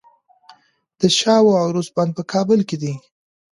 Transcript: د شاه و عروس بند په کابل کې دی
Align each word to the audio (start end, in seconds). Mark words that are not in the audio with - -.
د 0.99 1.01
شاه 1.17 1.41
و 1.45 1.57
عروس 1.61 1.87
بند 1.95 2.11
په 2.17 2.23
کابل 2.31 2.59
کې 2.69 2.77
دی 2.81 2.93